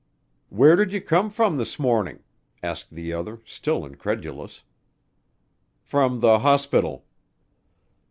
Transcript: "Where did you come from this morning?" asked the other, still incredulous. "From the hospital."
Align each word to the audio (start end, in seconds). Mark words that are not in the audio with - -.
"Where 0.49 0.75
did 0.75 0.91
you 0.93 0.99
come 0.99 1.29
from 1.29 1.57
this 1.59 1.77
morning?" 1.77 2.23
asked 2.63 2.89
the 2.89 3.13
other, 3.13 3.39
still 3.45 3.85
incredulous. 3.85 4.63
"From 5.83 6.21
the 6.21 6.39
hospital." 6.39 7.05